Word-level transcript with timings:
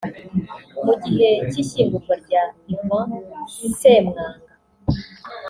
Mu 0.85 0.93
gihe 1.03 1.29
cy’ishyingurwa 1.49 2.13
rya 2.23 2.43
Ivan 2.75 3.09
Ssemwanga 3.51 4.25